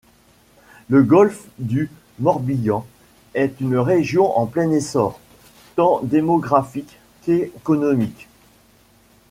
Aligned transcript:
Le 0.89 1.03
golfe 1.03 1.45
du 1.59 1.91
Morbihan 2.19 2.87
est 3.35 3.61
une 3.61 3.77
région 3.77 4.35
en 4.35 4.47
plein 4.47 4.71
essor, 4.71 5.19
tant 5.75 5.99
démographique 6.01 6.97
qu’économique. 7.21 8.27